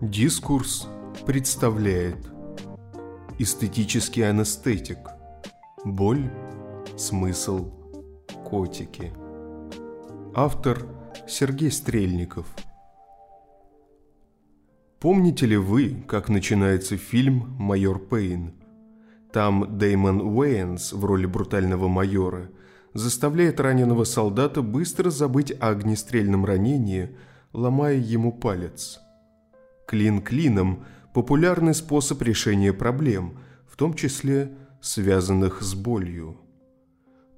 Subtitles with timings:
[0.00, 0.88] Дискурс
[1.26, 2.16] представляет
[3.38, 4.96] Эстетический анестетик
[5.84, 6.30] Боль,
[6.96, 7.70] смысл,
[8.48, 9.12] котики
[10.34, 10.86] Автор
[11.28, 12.46] Сергей Стрельников
[15.00, 18.54] Помните ли вы, как начинается фильм «Майор Пейн»?
[19.34, 22.48] Там Дэймон Уэйнс в роли брутального майора
[22.94, 27.14] заставляет раненого солдата быстро забыть о огнестрельном ранении,
[27.52, 28.98] ломая ему палец.
[29.90, 36.36] Клин клином– популярный способ решения проблем, в том числе связанных с болью.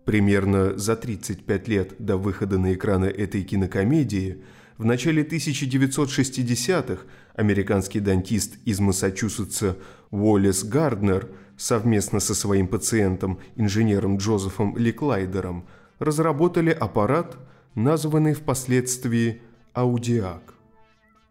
[0.04, 4.42] Примерно за 35 лет до выхода на экраны этой кинокомедии
[4.76, 9.78] в начале 1960-х американский дантист из Массачусетса
[10.10, 15.66] Уоллес Гарднер совместно со своим пациентом, инженером Джозефом Ликлайдером,
[15.98, 17.34] разработали аппарат,
[17.74, 19.40] названный впоследствии
[19.72, 20.52] аудиак.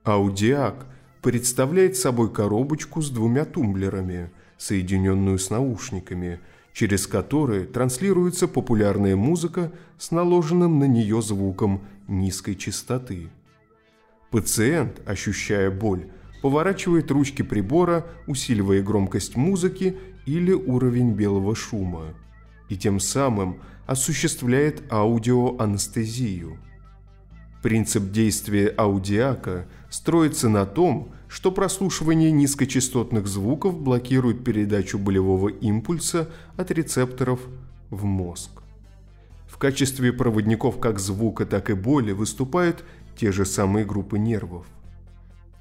[0.04, 0.88] Аудиак
[1.22, 6.40] представляет собой коробочку с двумя тумблерами, соединенную с наушниками,
[6.74, 13.30] через которые транслируется популярная музыка с наложенным на нее звуком низкой частоты.
[14.32, 16.08] Пациент, ощущая боль,
[16.42, 22.14] поворачивает ручки прибора, усиливая громкость музыки или уровень белого шума,
[22.70, 26.58] и тем самым осуществляет аудиоанестезию.
[27.62, 36.72] Принцип действия аудиака строится на том, что прослушивание низкочастотных звуков блокирует передачу болевого импульса от
[36.72, 37.40] рецепторов
[37.90, 38.50] в мозг.
[39.48, 42.84] В качестве проводников как звука, так и боли выступают
[43.16, 44.66] те же самые группы нервов.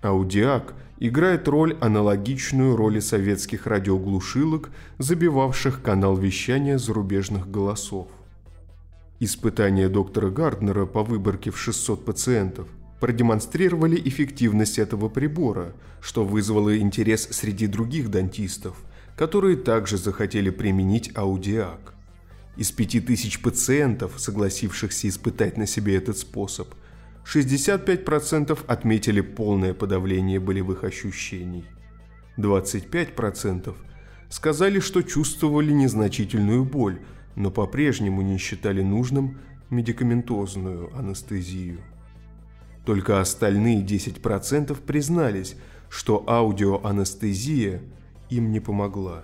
[0.01, 8.09] Аудиак играет роль аналогичную роли советских радиоглушилок, забивавших канал вещания зарубежных голосов.
[9.23, 12.69] Испытания доктора Гарднера по выборке в 600 пациентов
[13.01, 18.83] продемонстрировали эффективность этого прибора, что вызвало интерес среди других дантистов,
[19.17, 21.93] которые также захотели применить аудиак.
[22.57, 26.69] Из 5000 пациентов, согласившихся испытать на себе этот способ,
[27.27, 31.67] 65% отметили полное подавление болевых ощущений.
[32.39, 33.75] 25%
[34.31, 37.01] сказали, что чувствовали незначительную боль,
[37.37, 39.39] но по-прежнему не считали нужным
[39.71, 41.79] медикаментозную анестезию.
[42.85, 45.57] Только остальные 10% признались,
[45.89, 47.83] что аудиоанестезия
[48.31, 49.23] им не помогла.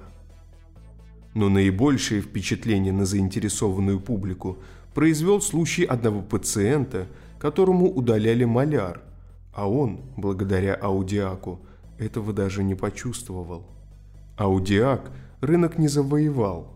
[1.34, 4.58] Но наибольшее впечатление на заинтересованную публику
[4.94, 7.08] произвел случай одного пациента,
[7.38, 9.02] которому удаляли маляр,
[9.52, 11.60] а он, благодаря аудиаку,
[11.98, 13.66] этого даже не почувствовал.
[14.36, 16.72] Аудиак рынок не завоевал–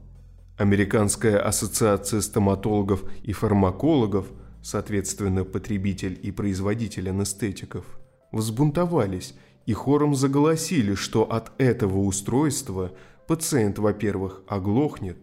[0.60, 4.26] Американская ассоциация стоматологов и фармакологов,
[4.62, 7.86] соответственно, потребитель и производитель анестетиков,
[8.30, 9.34] взбунтовались
[9.64, 12.92] и хором заголосили, что от этого устройства
[13.26, 15.16] пациент, во-первых, оглохнет,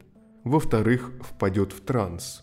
[0.43, 2.41] во-вторых, впадет в транс.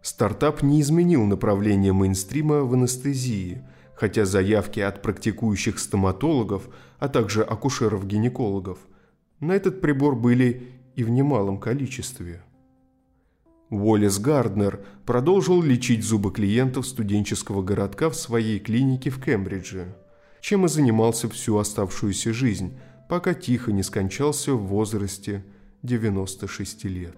[0.00, 6.68] Стартап не изменил направление мейнстрима в анестезии, хотя заявки от практикующих стоматологов,
[7.00, 8.78] а также акушеров-гинекологов
[9.40, 12.42] на этот прибор были и в немалом количестве.
[13.68, 19.94] Уоллес Гарднер продолжил лечить зубы клиентов студенческого городка в своей клинике в Кембридже,
[20.40, 25.44] чем и занимался всю оставшуюся жизнь, пока тихо не скончался в возрасте
[25.82, 27.16] 96 лет.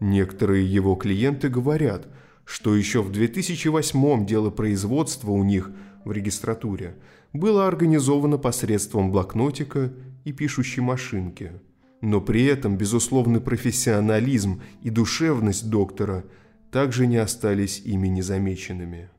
[0.00, 2.06] Некоторые его клиенты говорят,
[2.44, 5.72] что еще в 2008 дело производства у них
[6.04, 6.94] в регистратуре
[7.32, 9.92] было организовано посредством блокнотика
[10.24, 11.52] и пишущей машинки–
[12.00, 16.24] но при этом безусловный профессионализм и душевность доктора
[16.70, 19.10] также не остались ими незамеченными.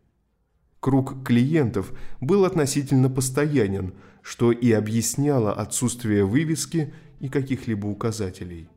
[0.80, 8.70] Круг клиентов был относительно постоянен, что и объясняло отсутствие вывески и каких-либо указателей.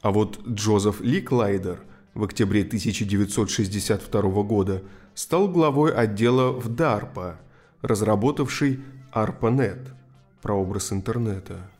[0.00, 1.80] А вот Джозеф Ликлайдер
[2.14, 4.82] в октябре 1962 года
[5.14, 7.36] стал главой отдела в DARPA,
[7.82, 8.80] разработавший
[9.12, 9.88] ARPANET–
[10.42, 11.70] прообраз интернета.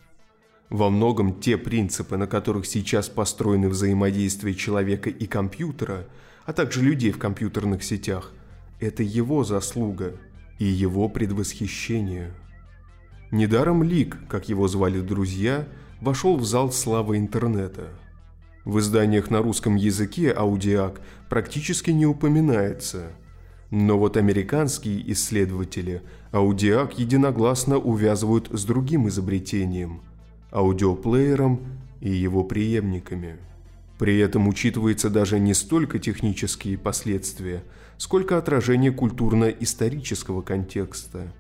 [0.71, 6.07] Во многом те принципы, на которых сейчас построены взаимодействие человека и компьютера,
[6.47, 8.33] а также людей в компьютерных сетях,
[8.79, 10.15] это его заслуга
[10.61, 12.33] и его предвосхищение.
[13.33, 15.67] Недаром Лик, как его звали друзья,
[16.01, 17.89] вошел в зал славы интернета.
[18.65, 23.11] В изданиях на русском языке аудиак практически не упоминается.
[23.71, 30.03] Но вот американские исследователи аудиак единогласно увязывают с другим изобретением–
[30.53, 31.61] аудиоплеером
[32.01, 33.37] и его преемниками.
[33.99, 37.63] При этом учитывается даже не столько технические последствия,
[37.99, 41.33] сколько отражение культурно-исторического контекста.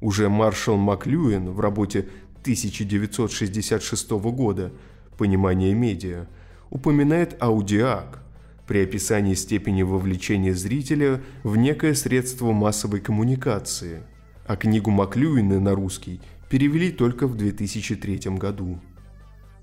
[0.00, 2.08] Уже маршал Маклюин в работе
[2.40, 4.72] 1966 года
[5.16, 6.26] «Понимание медиа»
[6.70, 8.22] упоминает аудиак
[8.66, 14.02] при описании степени вовлечения зрителя в некое средство массовой коммуникации,
[14.44, 18.80] а книгу Маклюина на русский перевели только в 2003 году.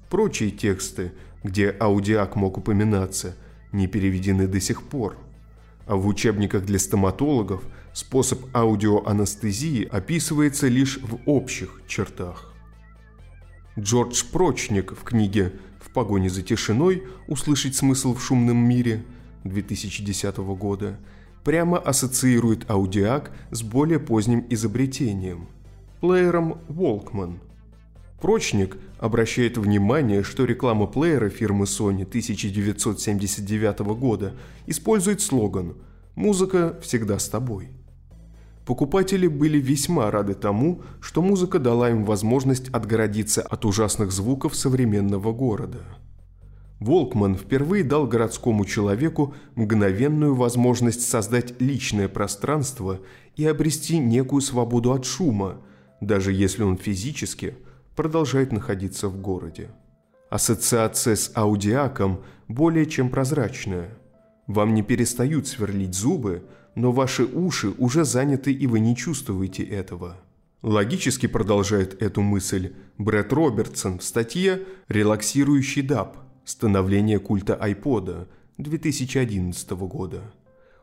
[0.09, 1.11] Прочие тексты,
[1.43, 3.35] где аудиак мог упоминаться,
[3.71, 5.17] не переведены до сих пор.
[5.85, 7.63] А в учебниках для стоматологов
[7.93, 12.53] способ аудиоанестезии описывается лишь в общих чертах.
[13.77, 17.03] Джордж Прочник в книге «В погоне за тишиной.
[17.27, 19.03] Услышать смысл в шумном мире»
[19.43, 20.99] 2010 года
[21.43, 25.47] прямо ассоциирует аудиак с более поздним изобретением–
[26.03, 27.39] плеером Walkman–
[28.21, 34.33] Прочник обращает внимание, что реклама плеера фирмы Sony 1979 года
[34.67, 35.75] использует слоган
[36.15, 37.69] «Музыка всегда с тобой».
[38.65, 45.31] Покупатели были весьма рады тому, что музыка дала им возможность отгородиться от ужасных звуков современного
[45.31, 45.79] города.
[46.81, 52.99] Волкман впервые дал городскому человеку мгновенную возможность создать личное пространство
[53.37, 55.61] и обрести некую свободу от шума,
[56.07, 57.55] даже если он физически–
[57.95, 59.69] продолжает находиться в городе.
[60.29, 63.89] Ассоциация с аудиаком более чем прозрачная.
[64.47, 66.43] Вам не перестают сверлить зубы,
[66.75, 70.17] но ваши уши уже заняты и вы не чувствуете этого.
[70.63, 76.17] Логически продолжает эту мысль Брэд Робертсон в статье «Релаксирующий даб.
[76.45, 78.27] Становление культа айпода»
[78.57, 80.33] 2011 года.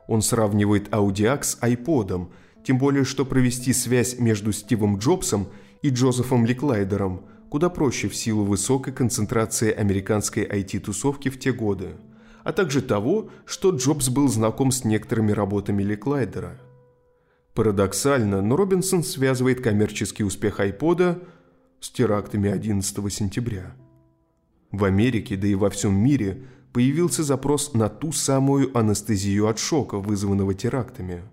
[0.06, 2.30] Он сравнивает аудиак с айподом,
[2.64, 5.48] тем более что провести связь между Стивом Джобсом
[5.82, 11.96] и Джозефом Ликлайдером куда проще в силу высокой концентрации американской IT-тусовки в те годы,
[12.44, 16.58] а также того, что Джобс был знаком с некоторыми работами Ликлайдера.
[17.54, 21.26] Парадоксально, но Робинсон связывает коммерческий успех iPod
[21.80, 23.74] с терактами 11 сентября.
[24.70, 29.98] В Америке, да и во всем мире, появился запрос на ту самую анестезию от шока,
[29.98, 31.24] вызванного терактами.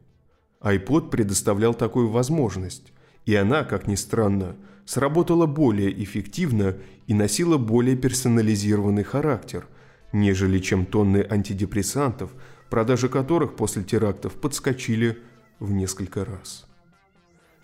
[0.62, 2.92] iPod предоставлял такую возможность,
[3.25, 4.56] и она, как ни странно,
[4.86, 6.77] сработала более эффективно
[7.07, 9.68] и носила более персонализированный характер,
[10.13, 12.31] нежели чем тонны антидепрессантов,
[12.69, 15.19] продажи которых после терактов подскочили
[15.59, 16.65] в несколько раз.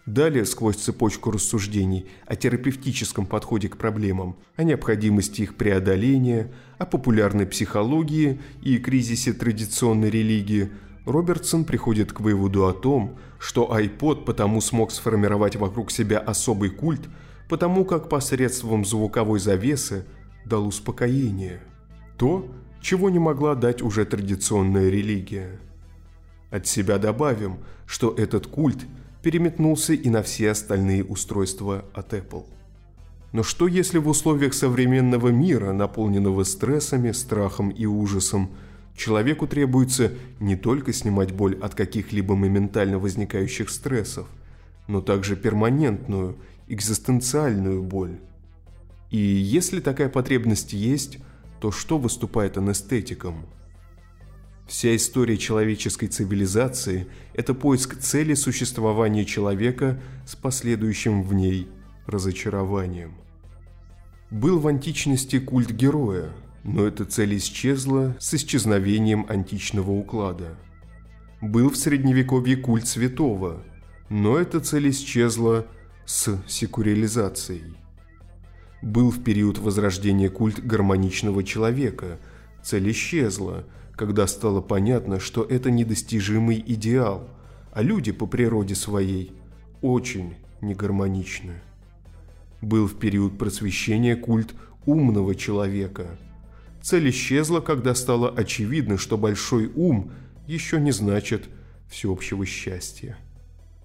[0.06, 7.46] Далее, сквозь цепочку рассуждений о терапевтическом подходе к проблемам, о необходимости их преодоления, о популярной
[7.46, 10.69] психологии и кризисе традиционной религии–
[11.05, 17.09] Робертсон приходит к выводу о том, что iPod потому смог сформировать вокруг себя особый культ,
[17.50, 20.05] потому как посредством звуковой завесы
[20.45, 21.61] дал успокоение.
[22.17, 22.47] То,
[22.81, 25.59] чего не могла дать уже традиционная религия.
[26.51, 28.85] От себя добавим, что этот культ
[29.21, 32.45] переметнулся и на все остальные устройства от Apple.
[33.31, 38.51] Но что если в условиях современного мира, наполненного стрессами, страхом и ужасом,
[38.95, 44.28] Человеку требуется не только снимать боль от каких-либо моментально возникающих стрессов,
[44.88, 46.38] но также перманентную,
[46.68, 48.19] экзистенциальную боль.
[49.10, 51.18] И если такая потребность есть,
[51.60, 53.45] то что выступает анестетиком?
[54.68, 61.67] Вся история человеческой цивилизации– это поиск цели существования человека с последующим в ней
[62.06, 63.15] разочарованием.
[64.32, 66.29] Был в античности культ героя–
[66.63, 70.55] но эта цель исчезла с исчезновением античного уклада.
[71.41, 73.62] Был в средневековье культ святого,
[74.10, 75.67] но эта цель исчезла
[76.05, 77.75] с секурилизацией.
[78.82, 82.20] Был в период Возрождения культ гармоничного человека,
[82.63, 83.65] цель исчезла,
[83.96, 87.29] когда стало понятно, что это недостижимый идеал,
[87.74, 89.34] а люди по природе своей
[89.82, 91.62] очень негармоничны.
[92.62, 94.53] Был в период просвещения культ
[94.86, 96.08] умного человека–
[96.84, 100.12] Цель исчезла, когда стало очевидно, что большой ум
[100.46, 101.46] еще не значит
[101.90, 103.18] всеобщего счастья.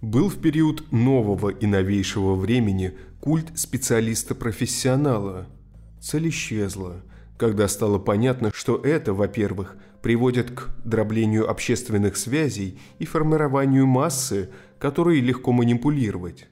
[0.02, 5.46] Был в период нового и новейшего времени культ специалиста-профессионала.
[6.00, 7.04] Цель исчезла,
[7.36, 14.50] когда стало понятно, что это, во-первых, приводит к дроблению общественных связей и формированию массы,
[14.80, 16.48] которой легко манипулировать.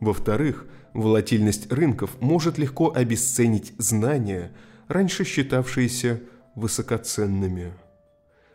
[0.00, 4.52] Во-вторых, волатильность рынков может легко обесценить знания–
[4.92, 6.20] раньше считавшиеся
[6.54, 7.72] высокоценными.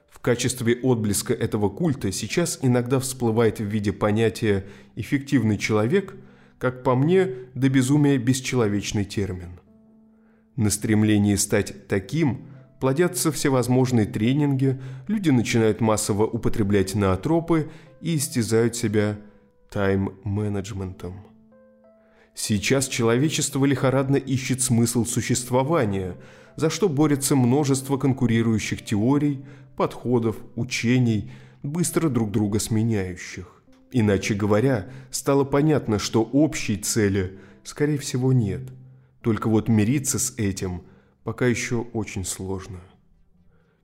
[0.10, 4.66] В качестве отблеска этого культа сейчас иногда всплывает в виде понятия
[4.96, 6.16] «эффективный человек»,
[6.58, 9.60] как по мне, до безумия бесчеловечный термин.
[10.56, 12.48] На стремлении стать таким
[12.80, 17.70] плодятся всевозможные тренинги, люди начинают массово употреблять наотропы
[18.02, 19.20] и истязают себя
[19.70, 21.27] тайм-менеджментом.
[22.40, 26.18] Сейчас человечество лихорадно ищет смысл существования,
[26.56, 29.44] за что борется множество конкурирующих теорий,
[29.76, 31.32] подходов, учений,
[31.64, 33.64] быстро друг друга сменяющих.
[33.92, 38.62] Иначе говоря, стало понятно, что общей цели, скорее всего, нет.
[39.22, 40.84] Только вот мириться с этим
[41.24, 42.82] пока еще очень сложно.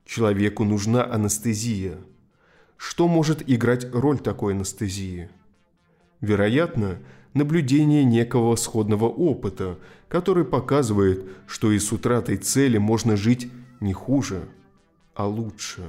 [0.06, 1.98] Человеку нужна анестезия.
[2.76, 5.28] Что может играть роль такой анестезии?
[6.20, 7.00] Вероятно,
[7.34, 13.50] наблюдение некого сходного опыта, который показывает, что и с утратой цели можно жить
[13.80, 14.48] не хуже,
[15.14, 15.82] а лучше.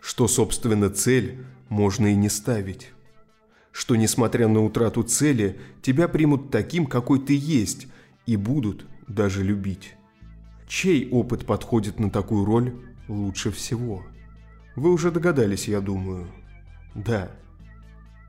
[0.00, 2.92] Что, собственно, цель можно и не ставить.
[3.72, 7.88] Что, несмотря на утрату цели, тебя примут таким, какой ты есть,
[8.26, 9.94] и будут даже любить.
[10.66, 12.74] Чей опыт подходит на такую роль
[13.08, 14.04] лучше всего?
[14.76, 16.28] Вы уже догадались, я думаю.
[16.94, 17.30] Да,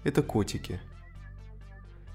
[0.04, 0.80] это котики.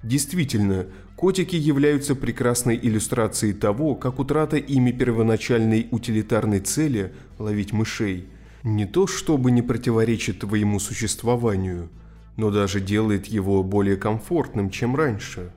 [0.04, 8.26] Действительно, котики являются прекрасной иллюстрацией того, как утрата ими первоначальной утилитарной цели ловить мышей
[8.62, 11.88] не то чтобы не противоречит твоему существованию,
[12.36, 15.52] но даже делает его более комфортным, чем раньше.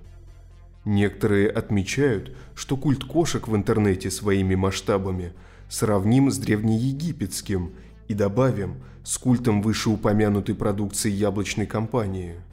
[0.85, 5.33] Некоторые отмечают, что культ кошек в интернете своими масштабами
[5.67, 7.73] сравним с древнеегипетским
[8.07, 12.35] и добавим с культом вышеупомянутой продукции яблочной компании–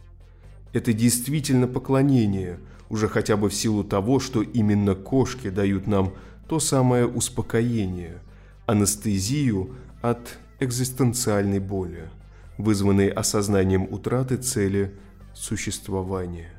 [0.74, 2.58] это действительно поклонение,
[2.90, 6.12] уже хотя бы в силу того, что именно кошки дают нам
[6.48, 8.18] то самое успокоение,
[8.66, 12.10] анестезию от экзистенциальной боли,
[12.58, 14.92] вызванной осознанием утраты цели
[15.32, 16.52] существования.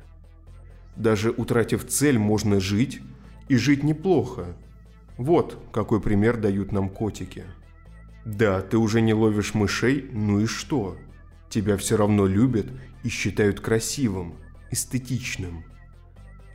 [0.96, 3.02] Даже утратив цель, можно жить,
[3.48, 4.56] и жить неплохо.
[5.18, 7.44] Вот какой пример дают нам котики.
[8.24, 10.96] Да, ты уже не ловишь мышей, ну и что?
[11.56, 12.66] Тебя все равно любят
[13.02, 14.34] и считают красивым,
[14.70, 15.64] эстетичным.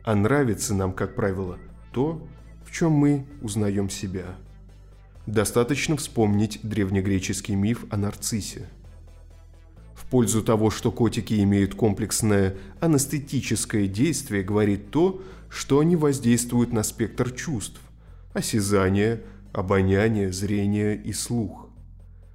[0.03, 1.57] А нравится нам, как правило,
[1.91, 2.27] то,
[2.63, 4.35] в чем мы узнаем себя.
[5.25, 8.69] Достаточно вспомнить древнегреческий миф о нарциссе.
[9.95, 16.83] В пользу того, что котики имеют комплексное анестетическое действие, говорит то, что они воздействуют на
[16.83, 17.81] спектр чувств–
[18.33, 21.60] осязание, обоняние, зрение и слух.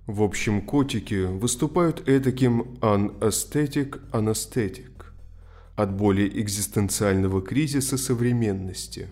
[0.07, 4.93] В общем, котики выступают этаким «an-aesthetic-anesthetic»
[5.75, 9.09] от более экзистенциального кризиса современности.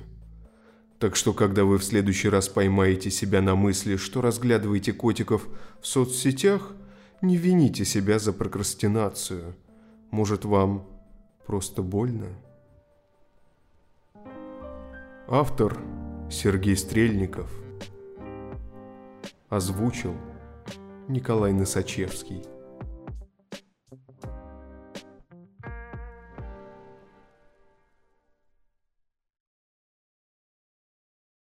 [1.01, 5.49] Так что, когда вы в следующий раз поймаете себя на мысли, что разглядываете котиков
[5.81, 6.73] в соцсетях,
[7.21, 9.57] не вините себя за прокрастинацию.
[10.13, 10.87] Может, вам
[11.45, 12.29] просто больно?
[15.27, 15.77] Автор
[16.31, 17.51] Сергей Стрельников
[19.49, 20.15] Озвучил
[21.09, 22.43] Николай Носачевский.